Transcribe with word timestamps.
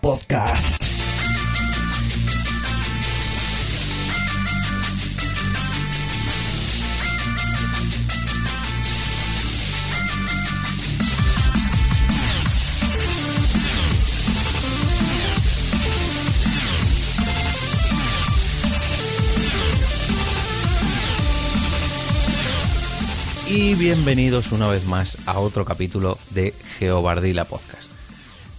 Podcast. 0.00 0.82
Y 23.48 23.74
bienvenidos 23.74 24.52
una 24.52 24.68
vez 24.68 24.86
más 24.86 25.18
a 25.26 25.38
otro 25.40 25.66
capítulo 25.66 26.16
de 26.30 26.54
Geobardila 26.78 27.44
Podcast. 27.44 27.89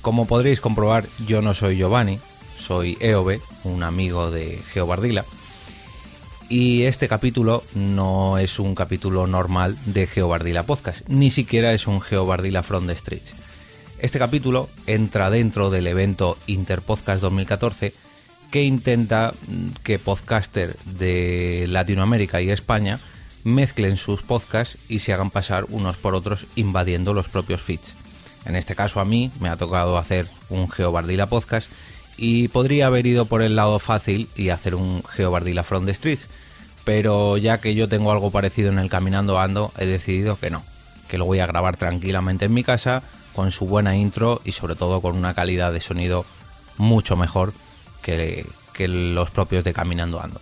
Como 0.02 0.26
podréis 0.26 0.60
comprobar, 0.60 1.06
yo 1.28 1.44
no 1.44 1.54
soy 1.54 1.78
Giovanni, 1.78 2.20
soy 2.58 2.98
Eobe, 3.00 3.40
un 3.64 3.84
amigo 3.84 4.32
de 4.32 4.60
Geobardila. 4.72 5.26
Y 6.50 6.84
este 6.84 7.08
capítulo 7.08 7.64
no 7.76 8.40
es 8.40 8.60
un 8.60 8.74
capítulo 8.74 9.28
normal 9.28 9.78
de 9.86 10.08
Geobardila 10.08 10.64
Podcast, 10.64 11.08
ni 11.08 11.30
siquiera 11.30 11.74
es 11.74 11.86
un 11.86 12.02
Geobardila 12.02 12.64
from 12.64 12.88
the 12.88 12.96
Streets. 12.96 13.34
Este 14.00 14.18
capítulo 14.18 14.68
entra 14.88 15.30
dentro 15.30 15.70
del 15.70 15.86
evento 15.86 16.36
Interpodcast 16.48 17.22
2014 17.22 17.94
que 18.50 18.64
intenta 18.64 19.34
que 19.84 20.00
podcaster 20.00 20.76
de 20.84 21.68
Latinoamérica 21.70 22.42
y 22.42 22.50
España 22.50 23.00
mezclen 23.44 23.98
sus 23.98 24.24
podcasts 24.24 24.78
y 24.90 25.00
se 25.00 25.14
hagan 25.14 25.30
pasar 25.30 25.66
unos 25.70 25.98
por 25.98 26.16
otros 26.16 26.48
invadiendo 26.56 27.14
los 27.14 27.30
propios 27.30 27.62
feeds. 27.62 27.94
En 28.46 28.56
este 28.56 28.76
caso 28.76 29.00
a 29.00 29.06
mí 29.06 29.32
me 29.40 29.50
ha 29.50 29.58
tocado 29.58 29.98
hacer 29.98 30.28
un 30.50 30.70
Geobardila 30.70 31.28
podcast 31.28 31.70
y 32.18 32.48
podría 32.50 32.88
haber 32.88 33.06
ido 33.06 33.26
por 33.26 33.42
el 33.42 33.56
lado 33.56 33.80
fácil 33.80 34.30
y 34.36 34.50
hacer 34.50 34.76
un 34.76 35.04
Geobardila 35.04 35.64
from 35.64 35.86
the 35.86 35.94
streets, 35.94 36.28
pero 36.84 37.38
ya 37.38 37.60
que 37.60 37.76
yo 37.76 37.88
tengo 37.88 38.12
algo 38.12 38.32
parecido 38.32 38.70
en 38.70 38.80
el 38.80 38.90
Caminando 38.90 39.40
Ando, 39.40 39.72
he 39.78 39.86
decidido 39.86 40.38
que 40.40 40.50
no, 40.50 40.64
que 41.08 41.18
lo 41.18 41.26
voy 41.26 41.40
a 41.40 41.48
grabar 41.48 41.78
tranquilamente 41.78 42.46
en 42.46 42.54
mi 42.54 42.64
casa 42.64 43.04
con 43.34 43.52
su 43.52 43.66
buena 43.66 43.96
intro 43.96 44.42
y 44.44 44.52
sobre 44.52 44.76
todo 44.76 45.02
con 45.02 45.16
una 45.16 45.34
calidad 45.34 45.72
de 45.72 45.80
sonido 45.80 46.26
mucho 46.78 47.16
mejor 47.16 47.54
que, 48.02 48.46
los 48.78 49.30
propios 49.30 49.64
de 49.64 49.74
Caminando 49.74 50.20
Ando. 50.20 50.42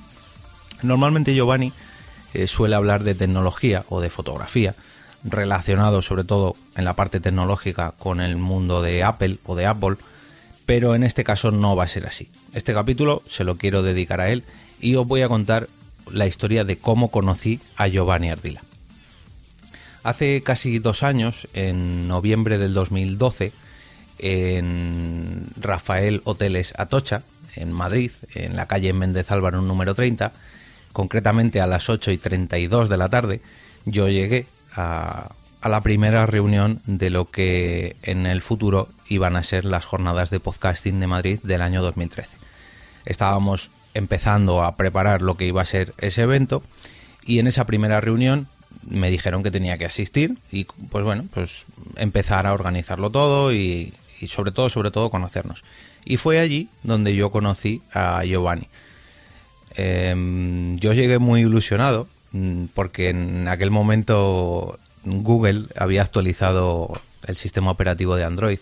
Normalmente 0.82 1.36
Giovanni 1.36 1.74
eh, 2.34 2.48
suele 2.48 2.76
hablar 2.76 3.04
de 3.04 3.14
tecnología 3.14 3.84
o 3.90 4.00
de 4.00 4.10
fotografía, 4.10 4.76
relacionado 5.24 6.02
sobre 6.02 6.24
todo 6.24 6.56
en 6.76 6.86
la 6.86 6.96
parte 6.96 7.20
tecnológica 7.20 7.94
con 7.98 8.22
el 8.22 8.38
mundo 8.38 8.82
de 8.82 9.04
Apple 9.04 9.38
o 9.46 9.56
de 9.56 9.66
Apple, 9.66 9.98
pero 10.66 10.96
en 10.96 11.04
este 11.04 11.24
caso 11.24 11.52
no 11.52 11.76
va 11.76 11.86
a 11.86 11.88
ser 11.88 12.08
así. 12.08 12.30
Este 12.54 12.74
capítulo 12.74 13.24
se 13.28 13.44
lo 13.44 13.58
quiero 13.58 13.82
dedicar 13.82 14.22
a 14.22 14.30
él 14.30 14.44
y 14.80 14.96
os 14.96 15.08
voy 15.08 15.22
a 15.22 15.28
contar 15.28 15.68
la 16.12 16.28
historia 16.28 16.64
de 16.64 16.78
cómo 16.78 17.10
conocí 17.10 17.60
a 17.76 17.88
Giovanni 17.88 18.30
Ardila. 18.30 18.62
Hace 20.04 20.42
casi 20.44 20.80
dos 20.80 21.04
años, 21.04 21.48
en 21.54 22.08
noviembre 22.08 22.58
del 22.58 22.74
2012, 22.74 23.52
en 24.20 25.48
Rafael 25.60 26.22
Hoteles 26.24 26.74
Atocha, 26.78 27.24
en 27.56 27.72
Madrid, 27.74 28.12
en 28.34 28.56
la 28.56 28.68
calle 28.68 28.94
Méndez 28.94 29.32
Álvaro 29.32 29.62
número 29.62 29.96
30, 29.96 30.32
concretamente 30.94 31.62
a 31.62 31.68
las 31.68 31.90
8 31.90 32.12
y 32.12 32.18
32 32.18 32.90
de 32.90 32.98
la 32.98 33.10
tarde, 33.10 33.42
yo 33.86 34.08
llegué 34.08 34.48
a, 34.76 35.32
la 35.64 35.82
primera 35.82 36.26
reunión 36.26 36.82
de 36.86 37.10
lo 37.10 37.30
que 37.30 37.96
en 38.02 38.26
el 38.26 38.42
futuro 38.42 38.88
iban 39.08 39.36
a 39.36 39.44
ser 39.44 39.66
las 39.66 39.86
jornadas 39.86 40.30
de 40.30 40.40
podcasting 40.40 41.00
de 41.00 41.08
Madrid 41.08 41.40
del 41.44 41.62
año 41.62 41.82
2013. 41.82 42.38
Estábamos 43.06 43.70
empezando 43.94 44.64
a 44.64 44.76
preparar 44.76 45.22
lo 45.22 45.36
que 45.36 45.46
iba 45.46 45.62
a 45.62 45.66
ser 45.66 45.94
ese 45.98 46.22
evento 46.22 46.64
y 47.26 47.40
en 47.40 47.48
esa 47.48 47.66
primera 47.66 48.00
reunión 48.00 48.48
me 48.88 49.10
dijeron 49.10 49.44
que 49.44 49.52
tenía 49.52 49.78
que 49.78 49.86
asistir 49.86 50.38
y 50.52 50.66
pues 50.66 51.04
bueno, 51.04 51.26
pues 51.34 51.66
empezar 51.96 52.48
a 52.48 52.54
organizarlo 52.54 53.10
todo 53.10 53.52
y, 53.52 53.94
sobre 54.28 54.52
todo, 54.52 54.70
sobre 54.70 54.92
todo 54.92 55.10
conocernos. 55.10 55.64
Y 56.06 56.18
fue 56.18 56.40
allí 56.40 56.70
donde 56.84 57.16
yo 57.16 57.32
conocí 57.32 57.82
a 57.94 58.24
Giovanni. 58.24 58.68
Eh, 59.76 60.76
yo 60.80 60.94
llegué 60.94 61.20
muy 61.20 61.42
ilusionado 61.42 62.08
porque 62.74 63.10
en 63.10 63.48
aquel 63.48 63.72
momento 63.72 64.78
Google 65.04 65.66
había 65.76 66.02
actualizado 66.02 67.00
el 67.26 67.38
sistema 67.38 67.72
operativo 67.72 68.16
de 68.16 68.24
Android 68.24 68.60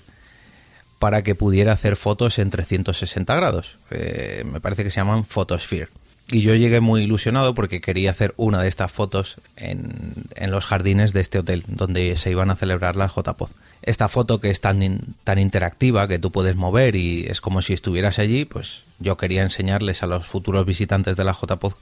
para 1.00 1.22
que 1.22 1.36
pudiera 1.36 1.74
hacer 1.74 1.96
fotos 1.96 2.40
en 2.40 2.50
360 2.50 3.36
grados. 3.36 3.78
Me 3.92 4.60
parece 4.60 4.84
que 4.84 4.92
se 4.92 5.00
llaman 5.00 5.26
Photosphere. 5.26 5.90
Y 6.30 6.42
yo 6.42 6.56
llegué 6.56 6.82
muy 6.82 7.04
ilusionado 7.04 7.54
porque 7.54 7.80
quería 7.80 8.12
hacer 8.12 8.34
una 8.36 8.62
de 8.62 8.68
estas 8.68 8.92
fotos 8.92 9.38
en, 9.56 10.26
en 10.36 10.52
los 10.52 10.66
jardines 10.66 11.14
de 11.14 11.22
este 11.22 11.40
hotel 11.40 11.64
donde 11.68 12.18
se 12.18 12.32
iban 12.32 12.50
a 12.50 12.58
celebrar 12.58 12.98
las 12.98 13.16
JPod. 13.16 13.50
Esta 13.82 14.10
foto 14.10 14.42
que 14.42 14.50
es 14.50 14.60
tan, 14.60 15.00
tan 15.24 15.40
interactiva 15.40 16.10
que 16.10 16.20
tú 16.20 16.32
puedes 16.32 16.58
mover 16.58 16.98
y 16.98 17.26
es 17.28 17.40
como 17.40 17.62
si 17.62 17.72
estuvieras 17.72 18.20
allí, 18.20 18.44
pues 18.44 18.84
yo 19.00 19.16
quería 19.16 19.44
enseñarles 19.44 20.04
a 20.04 20.08
los 20.08 20.26
futuros 20.26 20.66
visitantes 20.66 21.16
de 21.16 21.24
la 21.24 21.32
JPod 21.32 21.74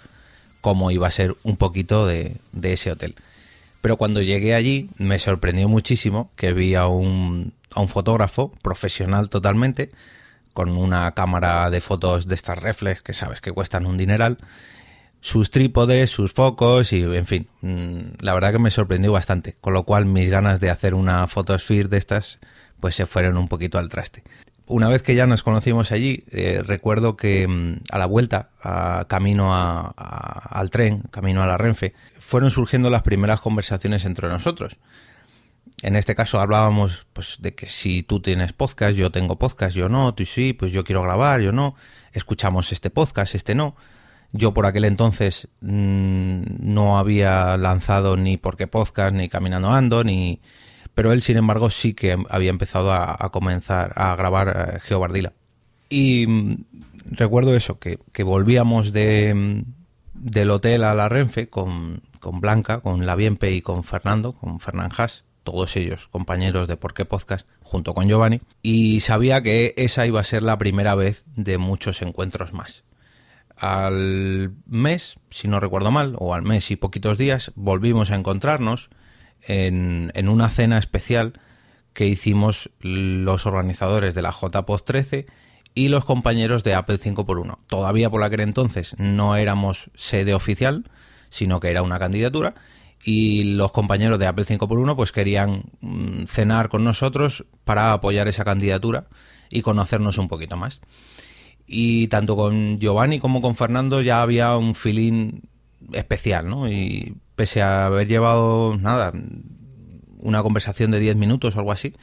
cómo 0.65 0.89
iba 0.89 1.07
a 1.07 1.11
ser 1.11 1.35
un 1.43 1.57
poquito 1.57 2.07
de, 2.07 2.37
ese 2.63 2.91
hotel. 2.91 3.13
Pero 3.81 3.97
cuando 3.97 4.23
llegué 4.23 4.55
allí 4.55 4.89
me 4.97 5.19
sorprendió 5.19 5.69
muchísimo 5.69 6.31
que 6.35 6.53
vi 6.53 6.73
a 6.73 6.87
un, 6.87 7.53
fotógrafo 7.87 8.51
profesional 8.63 9.29
totalmente 9.29 9.91
con 10.53 10.69
una 10.75 11.11
cámara 11.11 11.69
de 11.69 11.81
fotos 11.81 12.25
de 12.25 12.33
estas 12.33 12.57
reflex 12.57 13.03
que 13.03 13.13
sabes 13.13 13.41
que 13.41 13.51
cuestan 13.51 13.85
un 13.85 13.95
dineral, 13.95 14.37
sus 15.21 15.51
trípodes, 15.51 16.09
sus 16.09 16.33
focos 16.33 16.91
y 16.93 17.03
en 17.03 17.27
fin, 17.27 17.47
la 18.19 18.33
verdad 18.33 18.51
que 18.51 18.57
me 18.57 18.71
sorprendió 18.71 19.11
bastante, 19.11 19.55
con 19.61 19.73
lo 19.73 19.83
cual 19.83 20.05
mis 20.05 20.31
ganas 20.31 20.59
de 20.59 20.71
hacer 20.71 20.95
una 20.95 21.27
fotosphere 21.27 21.89
de 21.89 21.99
estas 21.99 22.39
pues 22.79 22.95
se 22.95 23.05
fueron 23.05 23.37
un 23.37 23.47
poquito 23.49 23.77
al 23.77 23.87
traste. 23.87 24.23
Una 24.67 24.89
vez 24.89 25.03
que 25.03 25.13
ya 25.13 25.27
nos 25.27 25.43
conocimos 25.43 25.91
allí, 25.91 26.23
eh, 26.31 26.63
recuerdo 26.65 27.15
que 27.15 27.47
mmm, 27.47 27.81
a 27.91 27.99
la 27.99 28.07
vuelta, 28.07 28.49
camino 29.07 29.53
al 29.53 30.69
tren, 30.71 31.03
camino 31.11 31.43
a 31.43 31.47
la 31.47 31.57
Renfe, 31.57 31.93
fueron 32.19 32.49
surgiendo 32.49 32.89
las 32.89 33.03
primeras 33.03 33.41
conversaciones 33.41 34.05
entre 34.05 34.27
nosotros. 34.27 34.77
En 35.83 35.95
este 35.95 36.15
caso 36.15 36.39
hablábamos 36.39 37.05
pues 37.13 37.37
de 37.41 37.53
que 37.53 37.67
si 37.67 38.01
tú 38.01 38.21
tienes 38.21 38.53
podcast, 38.53 38.95
yo 38.95 39.11
tengo 39.11 39.37
podcast, 39.37 39.75
yo 39.75 39.87
no, 39.87 40.15
tú 40.15 40.25
sí, 40.25 40.53
pues 40.53 40.71
yo 40.71 40.83
quiero 40.83 41.03
grabar, 41.03 41.41
yo 41.41 41.51
no, 41.51 41.75
escuchamos 42.11 42.71
este 42.71 42.89
podcast, 42.89 43.35
este 43.35 43.53
no. 43.53 43.75
Yo 44.31 44.53
por 44.53 44.65
aquel 44.65 44.85
entonces 44.85 45.47
mmm, 45.61 46.41
no 46.59 46.97
había 46.97 47.55
lanzado 47.57 48.17
ni 48.17 48.37
porque 48.37 48.65
podcast, 48.65 49.15
ni 49.15 49.29
caminando 49.29 49.69
ando, 49.71 50.03
ni 50.03 50.41
pero 50.95 51.11
él 51.11 51.21
sin 51.21 51.37
embargo 51.37 51.69
sí 51.69 51.93
que 51.93 52.17
había 52.29 52.49
empezado 52.49 52.91
a, 52.91 53.29
comenzar 53.31 53.93
a 53.95 54.15
grabar 54.15 54.75
eh, 54.75 54.79
Geobardila. 54.79 55.33
Y 55.89 56.25
mmm, 56.27 56.55
recuerdo 57.11 57.55
eso, 57.55 57.79
que, 57.79 57.99
que 58.11 58.23
volvíamos 58.23 58.91
de, 58.91 59.63
del 60.13 60.49
hotel 60.49 60.83
a 60.83 60.95
la 60.95 61.09
Renfe 61.09 61.49
con, 61.49 62.01
con 62.19 62.41
Blanca, 62.41 62.79
con 62.79 63.05
la 63.05 63.15
Bienpe 63.15 63.51
y 63.51 63.61
con 63.61 63.83
Fernando, 63.83 64.33
con 64.33 64.59
Fernán 64.59 64.91
Haas, 64.97 65.25
todos 65.43 65.75
ellos 65.75 66.07
compañeros 66.07 66.67
de 66.67 66.77
Por 66.77 66.93
qué 66.93 67.05
Podcast, 67.05 67.47
junto 67.61 67.93
con 67.93 68.07
Giovanni, 68.07 68.41
y 68.63 69.01
sabía 69.01 69.43
que 69.43 69.73
esa 69.77 70.05
iba 70.07 70.19
a 70.19 70.23
ser 70.23 70.41
la 70.41 70.57
primera 70.57 70.95
vez 70.95 71.25
de 71.35 71.57
muchos 71.57 72.01
encuentros 72.01 72.53
más. 72.53 72.83
Al 73.55 74.53
mes, 74.65 75.17
si 75.29 75.47
no 75.47 75.59
recuerdo 75.59 75.91
mal, 75.91 76.15
o 76.17 76.33
al 76.33 76.41
mes 76.41 76.71
y 76.71 76.75
poquitos 76.75 77.17
días, 77.17 77.51
volvimos 77.55 78.11
a 78.11 78.15
encontrarnos 78.15 78.89
en, 79.47 80.29
una 80.29 80.49
cena 80.49 80.77
especial 80.77 81.33
que 81.93 82.07
hicimos 82.07 82.69
los 82.79 83.45
organizadores 83.45 84.15
de 84.15 84.21
la 84.21 84.31
JPOD 84.31 84.81
13 84.81 85.25
y 85.73 85.89
los 85.89 86.05
compañeros 86.05 86.63
de 86.63 86.73
Apple 86.73 86.99
5x1. 86.99 87.57
Todavía 87.67 88.09
por 88.09 88.23
aquel 88.23 88.41
entonces 88.41 88.95
no 88.97 89.35
éramos 89.35 89.91
sede 89.95 90.33
oficial, 90.33 90.89
sino 91.29 91.59
que 91.59 91.69
era 91.69 91.83
una 91.83 91.99
candidatura 91.99 92.55
y 93.03 93.43
los 93.55 93.71
compañeros 93.71 94.19
de 94.19 94.27
Apple 94.27 94.45
5x1 94.45 94.95
pues 94.95 95.11
querían 95.11 95.65
mm, 95.81 96.25
cenar 96.25 96.69
con 96.69 96.83
nosotros 96.83 97.45
para 97.63 97.93
apoyar 97.93 98.27
esa 98.27 98.43
candidatura 98.43 99.07
y 99.49 99.61
conocernos 99.61 100.17
un 100.17 100.27
poquito 100.27 100.57
más. 100.57 100.81
Y 101.67 102.07
tanto 102.07 102.35
con 102.35 102.79
Giovanni 102.79 103.19
como 103.19 103.41
con 103.41 103.55
Fernando 103.55 104.01
ya 104.01 104.21
había 104.21 104.55
un 104.55 104.75
feeling 104.75 105.41
especial, 105.93 106.47
¿no? 106.47 106.69
Y 106.69 107.15
pese 107.35 107.61
a 107.61 107.87
haber 107.87 108.07
llevado, 108.07 108.77
nada, 108.77 109.11
una 110.19 110.41
conversación 110.43 110.91
de 110.91 110.99
10 110.99 111.15
minutos 111.15 111.55
o 111.55 111.59
algo 111.59 111.71
así, 111.71 111.93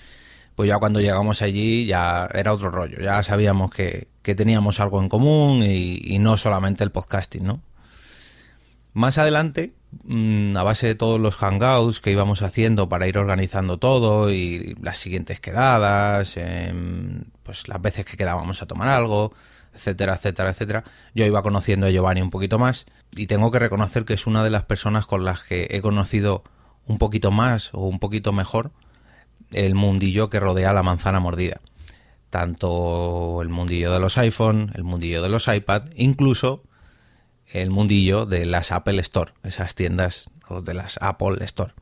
pues 0.55 0.69
ya 0.69 0.79
cuando 0.79 1.01
llegamos 1.01 1.43
allí 1.43 1.87
ya 1.87 2.29
era 2.35 2.53
otro 2.53 2.71
rollo, 2.71 2.99
ya 3.01 3.23
sabíamos 3.23 3.71
que, 3.71 4.09
teníamos 4.23 4.81
algo 4.81 5.01
en 5.01 5.09
común 5.09 5.63
y, 5.63 6.01
y, 6.05 6.19
no 6.19 6.37
solamente 6.37 6.85
el 6.85 6.91
podcasting, 6.91 7.45
¿no? 7.45 7.63
Más 8.95 9.17
adelante, 9.17 9.73
mm, 10.05 10.57
a 10.57 10.63
base 10.63 10.87
de 10.87 10.95
todos 10.95 11.19
los 11.19 11.37
hangouts 11.37 12.01
que 12.01 12.13
íbamos 12.13 12.43
haciendo 12.43 12.89
para 12.89 13.09
ir 13.09 13.17
organizando 13.17 13.79
todo 13.79 14.31
y 14.31 14.77
las 14.83 14.99
siguientes 14.99 15.41
quedadas, 15.41 16.37
em, 16.37 17.25
pues 17.43 17.69
las 17.69 17.81
veces 17.81 18.05
que 18.05 18.17
quedábamos 18.19 18.61
a 18.63 18.67
tomar 18.67 18.89
algo, 18.89 19.33
etcétera, 19.75 20.15
etcétera, 20.15 20.51
etcétera, 20.51 20.85
yo 21.15 21.25
iba 21.25 21.43
conociendo 21.43 21.87
a 21.87 21.91
Giovanni 21.91 22.23
un 22.23 22.31
poquito 22.31 22.59
más 22.59 22.87
y 23.11 23.27
tengo 23.27 23.51
que 23.51 23.59
reconocer 23.59 24.05
que 24.05 24.15
es 24.15 24.27
una 24.27 24.45
de 24.45 24.51
las 24.51 24.65
personas 24.65 25.07
con 25.07 25.25
las 25.25 25.43
que 25.43 25.69
he 25.71 25.81
conocido 25.81 26.45
un 26.87 26.99
poquito 26.99 27.31
más 27.31 27.71
o 27.73 27.87
un 27.87 27.99
poquito 27.99 28.33
mejor 28.33 28.73
el 29.51 29.75
mundillo 29.75 30.31
que 30.31 30.41
rodea 30.41 30.73
la 30.73 30.83
manzana 30.83 31.21
mordida. 31.21 31.61
Tanto 32.31 33.43
el 33.43 33.51
mundillo 33.51 33.93
de 33.93 34.01
los 34.01 34.17
iPhone, 34.17 34.73
el 34.75 34.85
mundillo 34.85 35.23
de 35.23 35.29
los 35.29 35.49
iPad, 35.49 35.83
incluso 35.95 36.63
el 37.47 37.71
mundillo 37.71 38.25
de 38.25 38.47
las 38.47 38.73
Apple 38.73 39.01
Store, 39.01 39.33
esas 39.43 39.75
tiendas, 39.75 40.31
o 40.49 40.63
de 40.63 40.73
las 40.73 40.99
Apple 41.03 41.45
Store, 41.45 41.75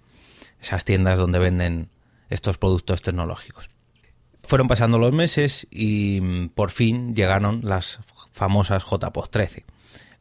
esas 0.60 0.84
tiendas 0.84 1.18
donde 1.18 1.38
venden 1.38 1.90
estos 2.28 2.58
productos 2.58 3.02
tecnológicos. 3.02 3.70
Fueron 4.42 4.68
pasando 4.68 4.98
los 4.98 5.12
meses 5.12 5.66
y 5.70 6.20
mm, 6.20 6.48
por 6.50 6.70
fin 6.70 7.14
llegaron 7.14 7.60
las 7.62 8.00
famosas 8.32 8.84
JPOD 8.84 9.28
13. 9.28 9.64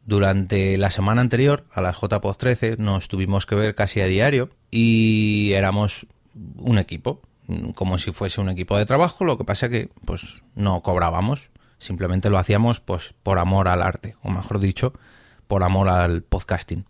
Durante 0.05 0.77
la 0.77 0.89
semana 0.89 1.21
anterior 1.21 1.65
a 1.71 1.81
las 1.81 1.97
JPOD 1.99 2.35
13 2.35 2.75
nos 2.77 3.07
tuvimos 3.07 3.45
que 3.45 3.55
ver 3.55 3.75
casi 3.75 4.01
a 4.01 4.05
diario 4.05 4.49
y 4.71 5.51
éramos 5.53 6.07
un 6.57 6.77
equipo, 6.77 7.21
como 7.75 7.97
si 7.97 8.11
fuese 8.11 8.41
un 8.41 8.49
equipo 8.49 8.77
de 8.77 8.85
trabajo, 8.85 9.23
lo 9.23 9.37
que 9.37 9.43
pasa 9.43 9.69
que 9.69 9.89
pues 10.05 10.43
no 10.55 10.81
cobrábamos, 10.81 11.49
simplemente 11.77 12.29
lo 12.29 12.37
hacíamos 12.37 12.79
pues 12.79 13.13
por 13.23 13.39
amor 13.39 13.67
al 13.67 13.81
arte, 13.81 14.15
o 14.21 14.29
mejor 14.29 14.59
dicho, 14.59 14.93
por 15.47 15.63
amor 15.63 15.89
al 15.89 16.21
podcasting. 16.21 16.85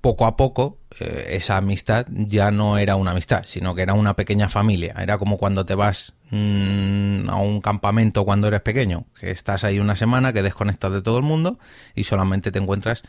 Poco 0.00 0.24
a 0.24 0.36
poco 0.36 0.78
eh, 0.98 1.28
esa 1.30 1.58
amistad 1.58 2.06
ya 2.08 2.50
no 2.50 2.78
era 2.78 2.96
una 2.96 3.10
amistad, 3.10 3.44
sino 3.44 3.74
que 3.74 3.82
era 3.82 3.92
una 3.92 4.16
pequeña 4.16 4.48
familia. 4.48 4.94
Era 4.98 5.18
como 5.18 5.36
cuando 5.36 5.66
te 5.66 5.74
vas 5.74 6.14
mm, 6.30 7.28
a 7.28 7.36
un 7.36 7.60
campamento 7.60 8.24
cuando 8.24 8.48
eres 8.48 8.60
pequeño, 8.62 9.06
que 9.18 9.30
estás 9.30 9.64
ahí 9.64 9.78
una 9.78 9.96
semana, 9.96 10.32
que 10.32 10.42
desconectas 10.42 10.92
de 10.92 11.02
todo 11.02 11.18
el 11.18 11.24
mundo 11.24 11.58
y 11.94 12.04
solamente 12.04 12.52
te 12.52 12.58
encuentras 12.58 13.02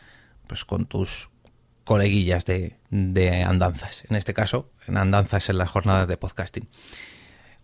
pues 0.46 0.64
con 0.64 0.86
tus 0.86 1.30
coleguillas 1.84 2.44
de, 2.44 2.76
de 2.90 3.42
andanzas. 3.42 4.04
En 4.08 4.16
este 4.16 4.34
caso, 4.34 4.70
en 4.86 4.96
andanzas 4.96 5.48
en 5.48 5.58
las 5.58 5.70
jornadas 5.70 6.06
de 6.08 6.16
podcasting. 6.16 6.68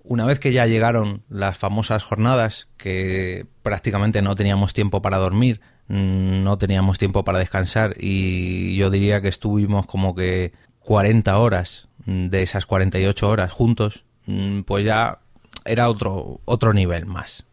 Una 0.02 0.24
vez 0.24 0.40
que 0.40 0.52
ya 0.52 0.66
llegaron 0.66 1.22
las 1.28 1.58
famosas 1.58 2.02
jornadas, 2.02 2.68
que 2.78 3.46
prácticamente 3.62 4.22
no 4.22 4.34
teníamos 4.34 4.72
tiempo 4.72 5.02
para 5.02 5.18
dormir, 5.18 5.60
Mm, 5.88 6.44
no 6.44 6.58
teníamos 6.58 6.98
tiempo 6.98 7.24
para 7.24 7.38
descansar 7.38 7.94
y 7.98 8.76
yo 8.76 8.90
diría 8.90 9.22
que 9.22 9.28
estuvimos 9.28 9.86
como 9.86 10.14
que 10.14 10.52
40 10.80 11.38
horas 11.38 11.88
de 12.04 12.42
esas 12.42 12.66
48 12.66 13.28
horas 13.28 13.52
juntos, 13.52 14.04
mm, 14.26 14.60
pues 14.62 14.84
ya 14.84 15.20
era 15.64 15.88
otro, 15.88 16.40
otro 16.44 16.72
nivel 16.72 17.06
más. 17.06 17.44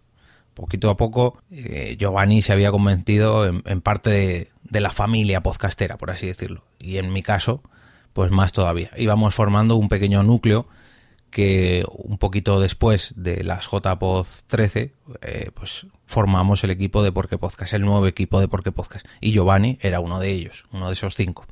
Poquito 0.54 0.90
a 0.90 0.96
poco, 0.96 1.38
eh, 1.52 1.98
Giovanni 2.00 2.42
se 2.42 2.54
había 2.54 2.72
convencido 2.72 3.46
en, 3.46 3.82
parte 3.82 4.10
de, 4.10 4.50
de, 4.64 4.80
la 4.80 4.92
familia 4.92 5.44
podcastera, 5.44 5.98
por 5.98 6.12
así 6.12 6.28
decirlo. 6.28 6.64
Y 6.80 6.98
en 6.98 7.12
mi 7.12 7.24
caso, 7.24 7.62
pues 8.14 8.32
más 8.32 8.54
todavía. 8.54 8.90
Íbamos 8.96 9.36
formando 9.36 9.76
un 9.76 9.90
pequeño 9.90 10.24
núcleo 10.24 10.68
que 11.36 11.84
un 11.90 12.18
poquito 12.18 12.62
después 12.62 13.14
de 13.18 13.44
las 13.44 13.68
JPod 13.70 14.26
13, 14.48 14.94
eh, 15.22 15.52
pues 15.54 15.86
formamos 16.06 16.64
el 16.64 16.70
equipo 16.70 17.04
de 17.04 17.12
Porque 17.12 17.38
Podcast, 17.38 17.74
el 17.74 17.82
nuevo 17.82 18.08
equipo 18.08 18.40
de 18.40 18.48
Porque 18.48 18.72
Podcast. 18.72 19.06
Y 19.20 19.34
Giovanni 19.34 19.78
era 19.82 20.00
uno 20.00 20.22
de 20.22 20.32
ellos, 20.32 20.64
uno 20.72 20.88
de 20.88 20.94
esos 20.94 21.14
cinco. 21.14 21.46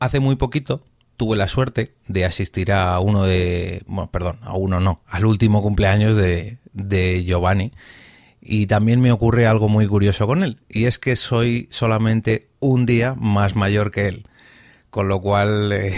Hace 0.00 0.20
muy 0.20 0.36
poquito 0.36 0.82
tuve 1.16 1.36
la 1.36 1.48
suerte 1.48 1.94
de 2.08 2.24
asistir 2.24 2.72
a 2.72 2.98
uno 3.00 3.24
de, 3.24 3.82
bueno, 3.86 4.10
perdón, 4.10 4.38
a 4.42 4.54
uno 4.54 4.80
no, 4.80 5.02
al 5.06 5.24
último 5.24 5.62
cumpleaños 5.62 6.16
de, 6.16 6.58
de 6.72 7.24
Giovanni. 7.24 7.72
Y 8.40 8.66
también 8.66 9.00
me 9.00 9.10
ocurre 9.10 9.46
algo 9.46 9.68
muy 9.68 9.86
curioso 9.88 10.26
con 10.26 10.44
él, 10.44 10.60
y 10.68 10.84
es 10.84 10.98
que 10.98 11.16
soy 11.16 11.68
solamente 11.70 12.48
un 12.60 12.86
día 12.86 13.14
más 13.14 13.56
mayor 13.56 13.90
que 13.90 14.08
él. 14.08 14.26
Con 14.90 15.08
lo 15.08 15.20
cual, 15.20 15.72
eh, 15.72 15.96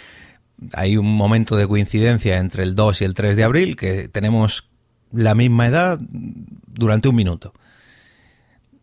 hay 0.74 0.96
un 0.96 1.12
momento 1.16 1.56
de 1.56 1.66
coincidencia 1.66 2.38
entre 2.38 2.62
el 2.62 2.74
2 2.74 3.02
y 3.02 3.04
el 3.04 3.14
3 3.14 3.36
de 3.36 3.44
abril, 3.44 3.76
que 3.76 4.08
tenemos 4.08 4.68
la 5.12 5.34
misma 5.34 5.66
edad 5.66 5.98
durante 6.00 7.08
un 7.08 7.16
minuto. 7.16 7.52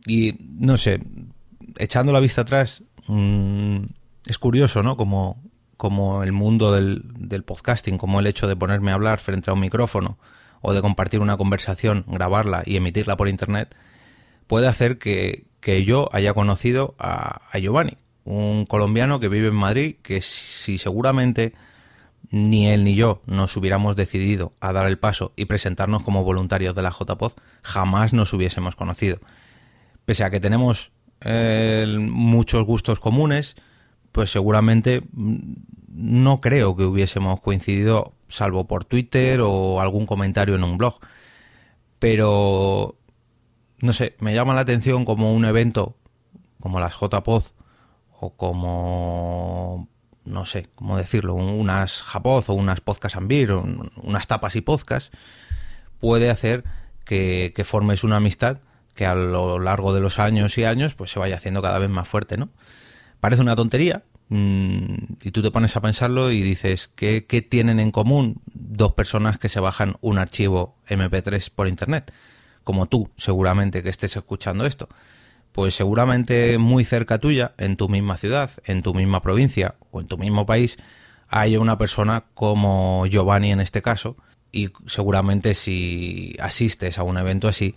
Y 0.06 0.36
no 0.40 0.78
sé, 0.78 1.00
echando 1.78 2.12
la 2.12 2.20
vista 2.20 2.42
atrás, 2.42 2.84
mm, 3.08 3.78
es 4.26 4.38
curioso, 4.38 4.84
¿no? 4.84 4.98
Como, 4.98 5.42
como 5.80 6.24
el 6.24 6.34
mundo 6.34 6.74
del, 6.74 7.44
podcasting, 7.46 7.98
como 7.98 8.20
el 8.20 8.28
hecho 8.28 8.50
de 8.50 8.58
ponerme 8.58 8.92
a 8.92 8.96
hablar 8.96 9.22
frente 9.22 9.50
a 9.50 9.54
un 9.54 9.62
micrófono 9.62 10.18
o 10.60 10.74
de 10.74 10.82
compartir 10.82 11.22
una 11.22 11.38
conversación, 11.38 12.04
grabarla 12.06 12.64
y 12.66 12.76
emitirla 12.76 13.16
por 13.16 13.30
internet, 13.30 13.74
puede 14.48 14.68
hacer 14.68 14.98
que, 14.98 15.46
que 15.62 15.86
yo 15.86 16.10
haya 16.12 16.34
conocido 16.34 16.96
a, 17.00 17.40
Giovanni, 17.58 17.94
un 18.26 18.66
colombiano 18.66 19.22
que 19.22 19.30
vive 19.30 19.48
en 19.48 19.56
Madrid, 19.56 19.96
que 20.04 20.22
si 20.22 20.80
seguramente 20.80 21.54
ni 22.30 22.68
él 22.68 22.84
ni 22.84 22.96
yo 22.96 23.22
nos 23.26 23.56
hubiéramos 23.56 23.96
decidido 23.96 24.52
a 24.60 24.74
dar 24.74 24.86
el 24.86 25.00
paso 25.00 25.32
y 25.38 25.46
presentarnos 25.46 26.04
como 26.04 26.26
voluntarios 26.26 26.76
de 26.76 26.82
la 26.82 26.92
JPOD, 26.92 27.32
jamás 27.64 28.12
nos 28.12 28.34
hubiésemos 28.34 28.76
conocido. 28.76 29.20
Pese 30.04 30.26
a 30.26 30.30
que 30.30 30.42
tenemos 30.42 30.92
eh, 31.22 31.88
muchos 31.98 32.66
gustos 32.66 33.00
comunes, 33.00 33.56
pues 34.12 34.32
seguramente 34.32 35.04
no 36.00 36.40
creo 36.40 36.76
que 36.76 36.84
hubiésemos 36.84 37.42
coincidido, 37.42 38.14
salvo 38.30 38.68
por 38.68 38.86
Twitter 38.86 39.42
o 39.42 39.82
algún 39.82 40.06
comentario 40.06 40.56
en 40.56 40.64
un 40.64 40.78
blog. 40.78 41.00
Pero, 42.00 42.98
no 43.82 43.94
sé, 43.94 44.16
me 44.20 44.34
llama 44.34 44.54
la 44.54 44.62
atención 44.62 45.04
como 45.04 45.34
un 45.34 45.44
evento 45.46 45.98
como 46.62 46.80
las 46.80 46.94
JPOD 46.94 47.44
o 48.22 48.36
como 48.36 49.90
no 50.26 50.46
sé 50.46 50.68
cómo 50.76 50.98
decirlo, 50.98 51.34
unas 51.34 52.04
japoz 52.04 52.50
o 52.50 52.54
unas 52.54 52.82
podcast 52.82 53.16
ambir, 53.16 53.52
unas 53.52 54.28
tapas 54.28 54.56
y 54.56 54.62
podcast, 54.62 55.14
puede 56.00 56.30
hacer 56.30 56.64
que, 57.04 57.52
formes 57.66 58.04
una 58.04 58.18
amistad 58.18 58.60
que 58.96 59.06
a 59.08 59.16
lo 59.16 59.60
largo 59.60 59.94
de 59.94 60.02
los 60.02 60.20
años 60.20 60.58
y 60.58 60.66
años 60.66 60.94
pues 60.94 61.12
se 61.12 61.20
vaya 61.20 61.36
haciendo 61.36 61.62
cada 61.62 61.80
vez 61.80 61.90
más 61.90 62.08
fuerte, 62.08 62.38
¿no? 62.38 62.50
Parece 63.20 63.42
una 63.42 63.56
tontería 63.56 64.04
y 64.30 65.32
tú 65.32 65.42
te 65.42 65.52
pones 65.52 65.76
a 65.76 65.82
pensarlo 65.82 66.32
y 66.32 66.42
dices, 66.42 66.90
¿qué, 66.96 67.26
¿qué 67.26 67.42
tienen 67.42 67.80
en 67.80 67.92
común 67.92 68.42
dos 68.46 68.94
personas 68.94 69.40
que 69.40 69.50
se 69.50 69.60
bajan 69.60 69.96
un 70.02 70.20
archivo 70.20 70.76
MP3 70.88 71.50
por 71.50 71.68
Internet? 71.68 72.14
Como 72.64 72.86
tú, 72.86 73.10
seguramente, 73.18 73.82
que 73.82 73.90
estés 73.90 74.16
escuchando 74.16 74.66
esto 74.66 74.90
pues 75.52 75.76
seguramente 75.76 76.58
muy 76.58 76.86
cerca 76.86 77.18
tuya, 77.18 77.54
en 77.58 77.76
tu 77.76 77.90
misma 77.90 78.18
ciudad, 78.18 78.52
en 78.66 78.82
tu 78.82 78.94
misma 78.94 79.22
provincia 79.22 79.76
o 79.92 80.00
en 80.00 80.08
tu 80.08 80.18
mismo 80.18 80.46
país, 80.46 80.78
haya 81.28 81.60
una 81.60 81.78
persona 81.78 82.26
como 82.34 83.06
Giovanni 83.08 83.52
en 83.52 83.60
este 83.60 83.82
caso, 83.82 84.16
y 84.52 84.70
seguramente 84.88 85.54
si 85.54 86.36
asistes 86.40 86.98
a 86.98 87.04
un 87.04 87.18
evento 87.18 87.48
así, 87.48 87.76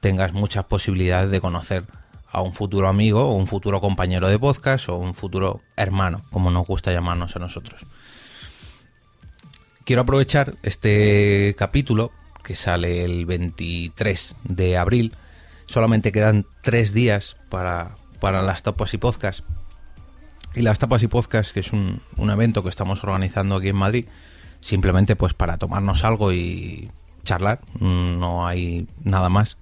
tengas 0.00 0.32
muchas 0.32 0.64
posibilidades 0.64 1.30
de 1.30 1.40
conocer 1.40 1.86
a 2.30 2.42
un 2.42 2.54
futuro 2.54 2.88
amigo 2.88 3.28
o 3.28 3.34
un 3.34 3.46
futuro 3.46 3.80
compañero 3.80 4.28
de 4.28 4.38
podcast 4.38 4.88
o 4.88 4.96
un 4.96 5.14
futuro 5.14 5.62
hermano, 5.76 6.22
como 6.30 6.50
nos 6.50 6.66
gusta 6.66 6.92
llamarnos 6.92 7.36
a 7.36 7.38
nosotros. 7.38 7.86
Quiero 9.84 10.02
aprovechar 10.02 10.56
este 10.62 11.54
capítulo 11.58 12.12
que 12.42 12.54
sale 12.54 13.04
el 13.04 13.26
23 13.26 14.36
de 14.44 14.76
abril 14.76 15.16
solamente 15.68 16.12
quedan 16.12 16.46
tres 16.62 16.92
días 16.92 17.36
para, 17.48 17.96
para 18.20 18.42
las 18.42 18.62
tapas 18.62 18.94
y 18.94 18.98
podcast. 18.98 19.40
Y 20.54 20.62
las 20.62 20.78
tapas 20.78 21.02
y 21.02 21.08
podcast, 21.08 21.52
que 21.52 21.60
es 21.60 21.72
un, 21.72 22.00
un 22.16 22.30
evento 22.30 22.62
que 22.62 22.70
estamos 22.70 23.04
organizando 23.04 23.56
aquí 23.56 23.68
en 23.68 23.76
Madrid, 23.76 24.06
simplemente 24.60 25.14
pues 25.14 25.34
para 25.34 25.58
tomarnos 25.58 26.04
algo 26.04 26.32
y 26.32 26.90
charlar, 27.22 27.60
no 27.78 28.46
hay 28.46 28.88
nada 29.04 29.28
más. 29.28 29.56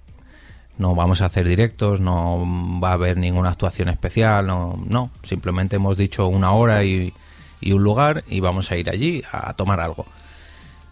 No 0.79 0.95
vamos 0.95 1.23
a 1.23 1.27
hacer 1.27 1.47
directos, 1.49 2.01
no 2.01 2.45
va 2.83 2.91
a 2.91 2.95
haber 2.95 3.17
ninguna 3.17 3.51
actuación 3.51 3.89
especial, 3.89 4.47
no, 4.47 4.79
no. 4.87 5.11
Simplemente 5.23 5.77
hemos 5.77 5.97
dicho 5.97 6.27
una 6.27 6.53
hora 6.53 6.85
y, 6.85 7.15
un 7.63 7.83
lugar 7.83 8.25
y 8.29 8.41
vamos 8.41 8.71
a 8.71 8.77
ir 8.77 8.91
allí 8.91 9.23
a 9.33 9.55
tomar 9.55 9.81
algo. 9.81 10.07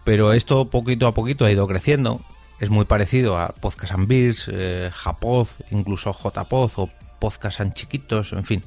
Pero 0.03 0.33
esto 0.33 0.69
poquito 0.69 1.07
a 1.07 1.13
poquito 1.13 1.45
ha 1.45 1.51
ido 1.51 1.67
creciendo. 1.67 2.21
Es 2.59 2.69
muy 2.69 2.85
parecido 2.85 3.37
a 3.37 3.49
Podcast 3.49 3.93
and 3.93 4.07
Beers, 4.07 4.49
eh, 4.51 4.89
Japoz, 4.93 5.57
incluso 5.71 6.13
JPoz 6.13 6.77
o 6.77 6.89
Podcast 7.19 7.59
and 7.59 7.73
Chiquitos, 7.73 8.33
en 8.33 8.45
fin. 8.45 8.63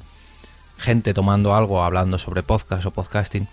Gente 0.78 1.14
tomando 1.14 1.54
algo, 1.54 1.82
hablando 1.82 2.18
sobre 2.18 2.42
podcast 2.42 2.86
o 2.86 2.90
podcasting. 2.92 3.48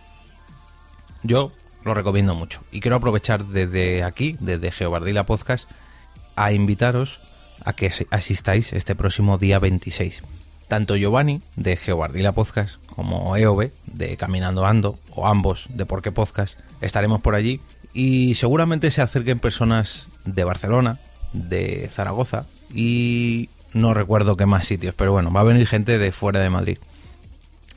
Yo 1.24 1.52
lo 1.84 1.94
recomiendo 1.94 2.36
mucho. 2.36 2.62
Y 2.72 2.82
quiero 2.82 2.98
aprovechar 2.98 3.46
desde 3.46 4.04
aquí, 4.04 4.36
desde 4.40 4.72
Geobardila 4.72 5.26
Podcast, 5.26 5.70
a 6.36 6.52
invitaros 6.52 7.22
a 7.64 7.74
que 7.74 7.92
asistáis 8.12 8.74
este 8.74 8.96
próximo 8.96 9.38
día 9.38 9.60
26. 9.60 10.22
Tanto 10.68 10.96
Giovanni 10.96 11.42
de 11.56 11.78
Geobardila 11.78 12.32
Podcast 12.32 12.76
como 12.88 13.38
EOB 13.38 13.72
de 13.86 14.18
Caminando 14.18 14.66
Ando 14.66 14.98
o 15.12 15.28
ambos 15.28 15.68
de 15.70 15.86
Por 15.86 16.02
qué 16.02 16.12
Podcast 16.12 16.58
estaremos 16.82 17.22
por 17.22 17.36
allí 17.36 17.62
y 17.94 18.36
seguramente 18.36 18.92
se 18.92 19.02
acerquen 19.02 19.40
personas 19.40 20.08
de 20.26 20.44
Barcelona, 20.44 21.00
de 21.34 21.90
Zaragoza 21.94 22.46
y 22.74 23.50
no 23.74 23.94
recuerdo 23.94 24.38
qué 24.38 24.46
más 24.46 24.66
sitios, 24.66 24.96
pero 24.96 25.12
bueno, 25.12 25.32
va 25.32 25.42
a 25.42 25.46
venir 25.46 25.68
gente 25.68 25.98
de 25.98 26.12
fuera 26.12 26.40
de 26.40 26.50
Madrid 26.50 26.78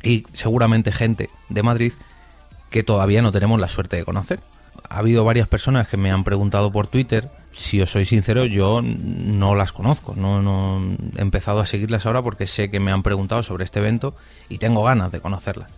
y 0.03 0.25
seguramente 0.33 0.93
gente 0.93 1.29
de 1.49 1.63
Madrid 1.63 1.93
que 2.71 2.83
todavía 2.83 3.23
no 3.23 3.33
tenemos 3.33 3.61
la 3.61 3.69
suerte 3.69 3.97
de 3.97 4.05
conocer. 4.05 4.41
Ha 4.89 4.99
habido 4.99 5.25
varias 5.25 5.49
personas 5.49 5.89
que 5.89 5.97
me 5.97 6.11
han 6.11 6.25
preguntado 6.25 6.73
por 6.73 6.87
Twitter. 6.87 7.31
Si 7.53 7.81
os 7.81 7.91
soy 7.91 8.07
sincero, 8.07 8.45
yo 8.47 8.81
no 8.83 9.55
las 9.55 9.73
conozco. 9.73 10.15
No, 10.17 10.81
he 11.17 11.21
empezado 11.21 11.61
a 11.61 11.67
seguirlas 11.67 12.07
ahora 12.07 12.23
porque 12.23 12.47
sé 12.47 12.71
que 12.71 12.81
me 12.81 12.93
han 12.93 13.03
preguntado 13.03 13.43
sobre 13.43 13.65
este 13.65 13.81
evento 13.81 14.15
y 14.49 14.59
tengo 14.59 14.83
ganas 14.85 15.13
de 15.13 15.21
conocerlas. 15.21 15.71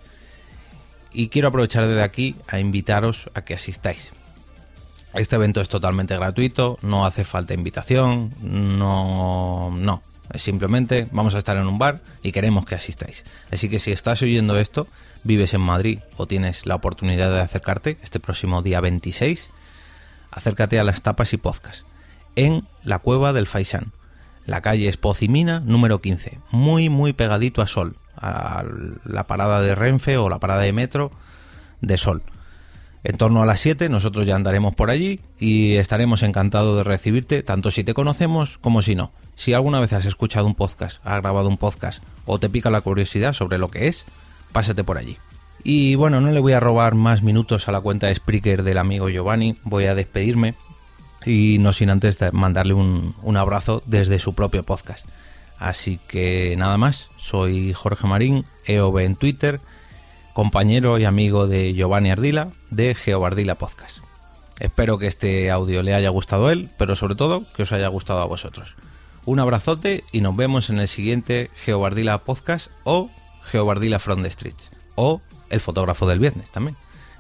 Y 1.12 1.28
quiero 1.28 1.48
aprovechar 1.48 1.86
desde 1.86 2.02
aquí 2.02 2.36
a 2.46 2.60
invitaros 2.60 3.30
a 3.34 3.42
que 3.42 3.54
asistáis. 3.54 4.12
Este 5.14 5.34
evento 5.34 5.60
es 5.60 5.68
totalmente 5.68 6.14
gratuito, 6.14 6.78
no 6.82 7.04
hace 7.04 7.24
falta 7.24 7.52
invitación, 7.52 8.32
no, 8.42 9.72
no, 9.72 10.02
simplemente 10.34 11.08
vamos 11.12 11.34
a 11.34 11.38
estar 11.38 11.56
en 11.56 11.66
un 11.66 11.78
bar 11.78 12.00
y 12.22 12.32
queremos 12.32 12.64
que 12.64 12.74
asistáis. 12.74 13.24
Así 13.50 13.68
que 13.68 13.78
si 13.78 13.92
estás 13.92 14.22
oyendo 14.22 14.58
esto, 14.58 14.86
vives 15.24 15.54
en 15.54 15.60
Madrid 15.60 16.00
o 16.16 16.26
tienes 16.26 16.66
la 16.66 16.76
oportunidad 16.76 17.30
de 17.30 17.40
acercarte 17.40 17.98
este 18.02 18.20
próximo 18.20 18.62
día 18.62 18.80
26, 18.80 19.50
acércate 20.30 20.78
a 20.78 20.84
las 20.84 21.02
tapas 21.02 21.32
y 21.32 21.36
podcast 21.36 21.84
en 22.36 22.66
la 22.84 22.98
cueva 22.98 23.32
del 23.32 23.46
Faisán. 23.46 23.92
La 24.46 24.62
calle 24.62 24.88
Espocimina 24.88 25.60
número 25.60 26.00
15, 26.00 26.38
muy 26.50 26.88
muy 26.88 27.12
pegadito 27.12 27.62
a 27.62 27.66
Sol, 27.66 27.96
a 28.16 28.64
la 29.04 29.26
parada 29.26 29.60
de 29.60 29.74
Renfe 29.74 30.16
o 30.16 30.28
la 30.28 30.40
parada 30.40 30.62
de 30.62 30.72
metro 30.72 31.10
de 31.80 31.98
Sol. 31.98 32.22
En 33.02 33.16
torno 33.16 33.42
a 33.42 33.46
las 33.46 33.60
7 33.60 33.88
nosotros 33.88 34.26
ya 34.26 34.36
andaremos 34.36 34.74
por 34.74 34.90
allí 34.90 35.20
y 35.38 35.76
estaremos 35.76 36.22
encantados 36.22 36.76
de 36.76 36.84
recibirte, 36.84 37.42
tanto 37.42 37.70
si 37.70 37.82
te 37.82 37.94
conocemos 37.94 38.58
como 38.58 38.82
si 38.82 38.94
no. 38.94 39.12
Si 39.36 39.54
alguna 39.54 39.80
vez 39.80 39.94
has 39.94 40.04
escuchado 40.04 40.46
un 40.46 40.54
podcast, 40.54 40.98
has 41.04 41.22
grabado 41.22 41.48
un 41.48 41.56
podcast 41.56 42.02
o 42.26 42.38
te 42.38 42.50
pica 42.50 42.68
la 42.68 42.82
curiosidad 42.82 43.32
sobre 43.32 43.56
lo 43.56 43.70
que 43.70 43.88
es, 43.88 44.04
pásate 44.52 44.84
por 44.84 44.98
allí. 44.98 45.16
Y 45.64 45.94
bueno, 45.94 46.20
no 46.20 46.30
le 46.30 46.40
voy 46.40 46.52
a 46.52 46.60
robar 46.60 46.94
más 46.94 47.22
minutos 47.22 47.68
a 47.68 47.72
la 47.72 47.80
cuenta 47.80 48.08
de 48.08 48.14
Spreaker 48.14 48.62
del 48.62 48.78
amigo 48.78 49.08
Giovanni, 49.08 49.56
voy 49.64 49.86
a 49.86 49.94
despedirme 49.94 50.54
y 51.24 51.56
no 51.60 51.72
sin 51.72 51.90
antes 51.90 52.18
mandarle 52.32 52.74
un, 52.74 53.14
un 53.22 53.36
abrazo 53.38 53.82
desde 53.86 54.18
su 54.18 54.34
propio 54.34 54.62
podcast. 54.62 55.06
Así 55.58 55.98
que 56.08 56.54
nada 56.56 56.76
más, 56.78 57.08
soy 57.18 57.72
Jorge 57.72 58.06
Marín, 58.06 58.44
EOB 58.66 58.98
en 59.00 59.16
Twitter 59.16 59.60
compañero 60.32 60.98
y 60.98 61.04
amigo 61.04 61.46
de 61.46 61.72
Giovanni 61.74 62.10
Ardila 62.10 62.48
de 62.70 62.94
Geobardila 62.94 63.56
Podcast. 63.56 63.98
Espero 64.58 64.98
que 64.98 65.06
este 65.06 65.50
audio 65.50 65.82
le 65.82 65.94
haya 65.94 66.10
gustado 66.10 66.48
a 66.48 66.52
él, 66.52 66.70
pero 66.76 66.94
sobre 66.94 67.14
todo 67.14 67.44
que 67.54 67.62
os 67.62 67.72
haya 67.72 67.88
gustado 67.88 68.20
a 68.20 68.26
vosotros. 68.26 68.76
Un 69.24 69.40
abrazote 69.40 70.04
y 70.12 70.20
nos 70.20 70.36
vemos 70.36 70.70
en 70.70 70.78
el 70.78 70.88
siguiente 70.88 71.50
Geobardila 71.64 72.18
Podcast 72.18 72.70
o 72.84 73.10
Geobardila 73.42 73.98
From 73.98 74.22
the 74.22 74.30
Streets 74.30 74.70
o 74.96 75.20
El 75.48 75.60
fotógrafo 75.60 76.06
del 76.06 76.18
viernes 76.18 76.50
también. 76.50 76.76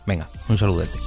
Venga, 0.06 0.28
un 0.48 0.58
saludete. 0.58 0.98